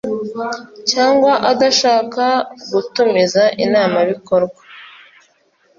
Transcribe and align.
cyangwa 0.91 1.31
adashaka 1.51 2.25
gutumiza 2.71 3.43
inama 3.65 3.97
bikorwa 4.09 4.59